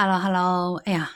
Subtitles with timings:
[0.00, 1.10] Hello，Hello，哎呀，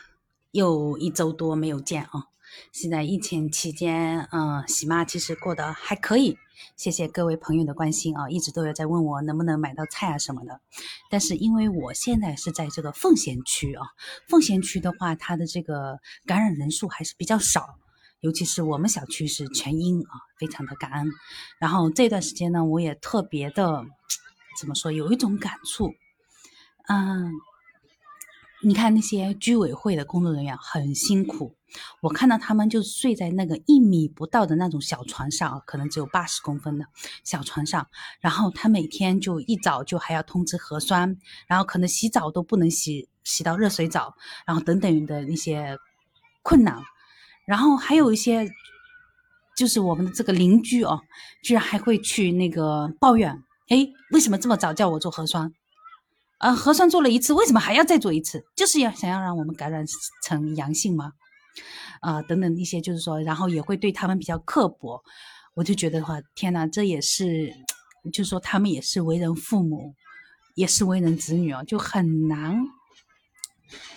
[0.50, 2.26] 又一周多没有见啊！
[2.72, 6.36] 现在疫情期间，嗯，喜妈其实过得还可以，
[6.76, 10.60] 谢谢各位朋友的关心啊，一直都有在问我能不能买到菜啊什么的。
[11.08, 13.86] 但是因为我现在是在这个奉贤区啊，
[14.26, 17.76] 奉贤区的话，它的这个感染人数还是比较少，
[18.18, 21.08] 尤其是我们小区是全阴啊，非常的感恩。
[21.60, 23.84] 然后这段时间呢，我也特别的
[24.58, 25.94] 怎么说，有一种感触，
[26.88, 27.30] 嗯。
[28.64, 31.56] 你看那些居委会的工作人员很辛苦，
[32.00, 36.86] 我看到他们就睡在那个一米不到的那种小床上，可能只有八十公分的
[37.24, 37.88] 小床上，
[38.20, 41.16] 然后他每天就一早就还要通知核酸，
[41.48, 44.14] 然后可能洗澡都不能洗洗到热水澡，
[44.46, 45.76] 然后等等的那些
[46.42, 46.80] 困难，
[47.44, 48.48] 然后还有一些
[49.56, 51.00] 就是我们的这个邻居哦，
[51.42, 55.52] 居然还会去那个抱怨，哎，为什么这么早叫我做核酸？
[56.42, 58.44] 呃，核酸做了一次，为什么还要再做一次？
[58.56, 59.84] 就是要想要让我们感染
[60.24, 61.12] 成阳性吗？
[62.00, 65.00] 啊，等等一些，就是说，然后也会对他们比较刻薄。
[65.54, 67.48] 我就觉得话，天哪，这也是，
[68.12, 69.94] 就是说，他们也是为人父母，
[70.56, 72.60] 也是为人子女哦，就很难，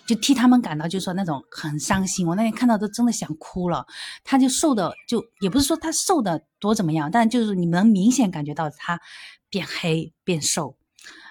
[0.05, 2.27] 就替他们感到，就是说那种很伤心。
[2.27, 3.83] 我那天看到都真的想哭了。
[4.23, 9.01] 他就瘦的，就也不是说他瘦的多怎么样，但就是你能明显感觉到他
[9.49, 10.77] 变黑变瘦，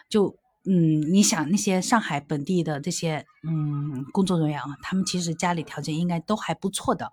[0.08, 0.36] 就。
[0.66, 7.12] 嗯，你想那些上海本地的这些嗯工作人员啊，他们其实家里条件应该都还不错的，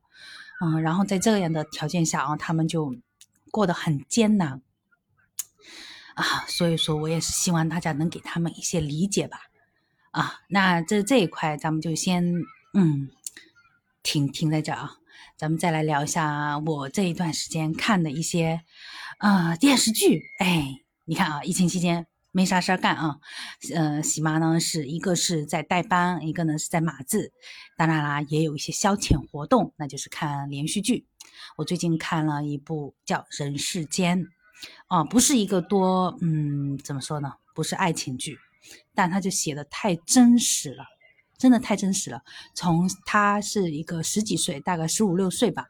[0.62, 2.96] 嗯，然后在这样的条件下啊，他们就
[3.52, 4.62] 过得很艰难。
[6.14, 9.40] 啊，所以说我也是希望大家能给他们一些理解吧，
[10.12, 12.24] 啊，那这这一块咱们就先
[12.74, 13.10] 嗯
[14.04, 14.98] 停停在这啊，
[15.38, 18.62] 咱们再来聊一下我这一段时间看的一些
[19.18, 22.08] 啊电视剧，哎，你看啊，疫情期间。
[22.34, 23.18] 没啥事儿干啊，
[23.76, 27.34] 呃，喜妈呢是一个是在代班，一个呢是在码字，
[27.76, 31.06] 当然啦，也有一些消遣活动，那就是看连续剧。
[31.58, 34.24] 我最近看了一部叫《人世间》，
[34.88, 37.34] 啊，不是一个多，嗯，怎么说呢？
[37.54, 38.38] 不是爱情剧，
[38.96, 40.86] 但他就写的太真实了，
[41.38, 42.22] 真的太真实了。
[42.56, 45.66] 从他是一个十几岁，大概十五六岁吧，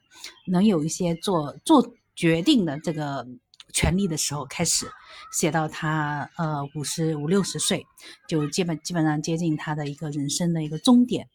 [0.46, 3.26] 能有一些做做决定的这个。
[3.72, 4.92] 权利的时候开始
[5.32, 7.86] 写到他呃五十五六十岁，
[8.28, 11.28] 就基本基本上接近他的一个人生的一个终点。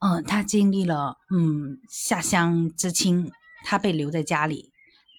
[0.00, 3.32] 嗯，他经历了嗯下乡知青，
[3.64, 4.70] 他被留在家里，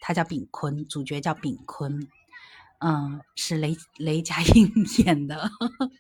[0.01, 2.07] 他叫炳坤，主角叫炳坤，
[2.79, 4.71] 嗯，是雷雷佳音
[5.03, 5.49] 演的，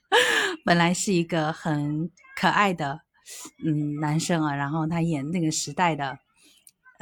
[0.63, 3.01] 本来是一个很可爱的
[3.65, 6.19] 嗯男生啊，然后他演那个时代的，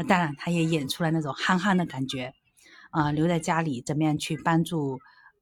[0.08, 2.34] 当然他也演出来那种憨憨的感觉。
[2.96, 5.00] 啊，留在家里怎么样去帮助？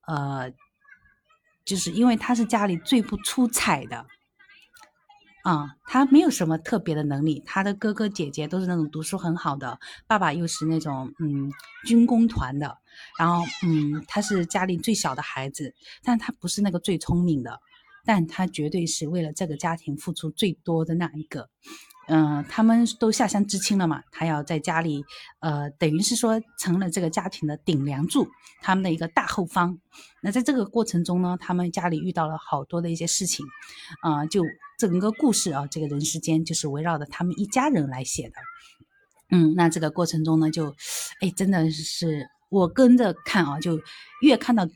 [0.08, 0.52] 呃，
[1.64, 4.08] 就是因为他是家里最不出彩的，
[5.44, 11.54] 啊，他没有什么特别的能力，他的哥哥姐姐都是那种读书很好的，爸爸又是那种嗯
[11.86, 12.80] 军工团的，
[13.20, 17.62] 然后嗯他是家里最小的孩子，但他不是那个最聪明的，
[18.04, 21.50] 但他绝对是为了这个家庭付出最多的那一个。
[22.08, 25.06] 嗯，他们都下乡知青了嘛，他要在家里，
[25.40, 28.28] 呃，等于是说成了这个家庭的顶梁柱，
[28.62, 29.80] 他们的一个大后方。
[30.22, 33.46] 那在这个过程中呢，他们家里遇到了好多的一些事情，
[34.02, 34.44] 啊，就
[34.78, 38.36] 整个故事啊，这个人世间就是围绕着他们一家人来写的。
[39.30, 40.76] 嗯，那这个过程中呢，就，
[41.22, 43.80] 哎，真的是我跟着看啊，就
[44.22, 44.68] 越看到，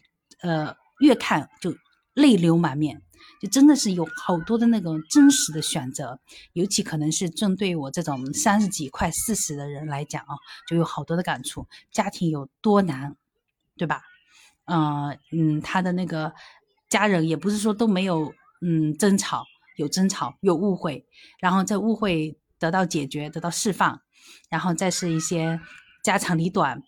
[0.41, 1.75] 呃，越看就
[2.13, 3.01] 泪流满面。
[3.39, 6.19] 就真的是有好多的那种真实的选择，
[6.53, 10.35] 尤其可能是针对我这种三十几快四十的人来讲啊，
[10.67, 11.67] 就有好多的感触。
[11.91, 13.15] 家庭有多难，
[13.77, 14.01] 对吧？
[14.65, 16.33] 嗯嗯，他的那个
[16.89, 19.45] 家人也不是说都没有嗯争吵，
[19.77, 21.05] 有争吵，有误会，
[21.39, 24.01] 然后这误会得到解决，得到释放，
[24.49, 25.59] 然后再是一些
[26.03, 26.83] 家长里短，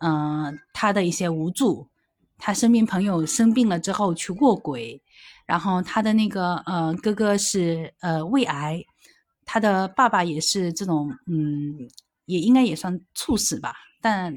[0.00, 1.88] 嗯，他的一些无助，
[2.36, 5.00] 他身边朋友生病了之后去卧轨。
[5.46, 8.82] 然后他的那个呃哥哥是呃胃癌，
[9.44, 11.88] 他的爸爸也是这种嗯，
[12.26, 13.74] 也应该也算猝死吧。
[14.00, 14.34] 但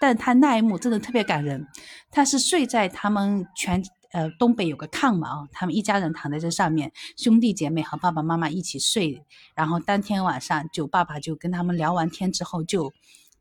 [0.00, 1.66] 但他那一幕真的特别感人。
[2.10, 3.82] 他是睡在他们全
[4.12, 9.24] 呃东北有个炕嘛啊，他们一家人躺在这上面，兄弟姐妹和爸爸妈妈一起睡。
[9.54, 12.92] 然后当天晚上就爸爸就跟他们聊完天之后就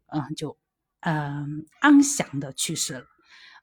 [0.08, 0.58] 嗯就
[1.02, 3.06] 嗯安详的去世了。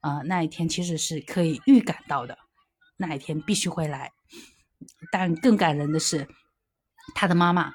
[0.01, 2.37] 呃那一天其实是可以预感到的。
[2.97, 4.11] 那一天必须会来，
[5.11, 6.27] 但更感人的是，
[7.15, 7.73] 他的妈妈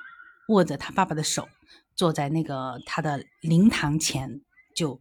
[0.48, 1.48] 握着他爸爸的手，
[1.94, 4.40] 坐在那个他的灵堂前，
[4.74, 5.00] 就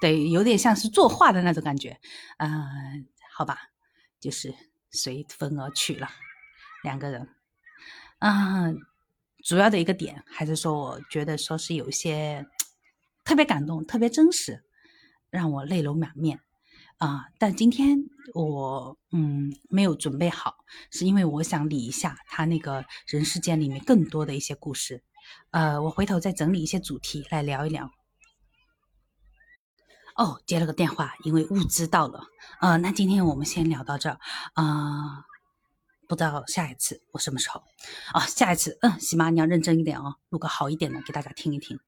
[0.00, 2.00] 得有点像是作画的那种感觉。
[2.38, 3.70] 嗯，好吧，
[4.18, 4.54] 就是
[4.90, 6.08] 随风而去了，
[6.82, 7.28] 两个人。
[8.20, 8.80] 嗯，
[9.44, 12.46] 主要的一个点还是说，我觉得说是有一些
[13.24, 14.64] 特别感动、特别真实，
[15.30, 16.40] 让我泪流满面
[16.98, 17.26] 啊。
[17.38, 17.98] 但今天
[18.34, 20.56] 我嗯没有准备好，
[20.90, 25.02] 是因为我想理一下他那个人世间里面更多的一些故事。
[25.50, 27.90] 呃，我回头再整理一些主题来聊一聊。
[30.16, 32.24] 哦，接了个电话，因为物资到了。
[32.60, 34.18] 呃，那今天我们先聊到这儿
[34.54, 35.24] 啊，
[36.08, 37.62] 不知道下一次我什么时候
[38.12, 38.26] 啊？
[38.26, 41.78] 下一次，嗯，喜妈你要认真一点哦，录个好一点的给大家听一听。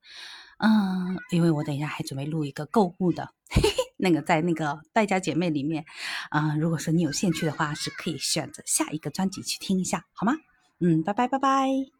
[0.58, 5.84] 嗯，因为我等一下还准备录一个购物的，嘿嘿，那个在那个败家姐妹里面，
[6.30, 10.34] 啊，如果说你有兴趣的话，是可以选择下一个专辑去听一下，好吗？
[10.80, 11.99] 嗯，拜拜拜拜。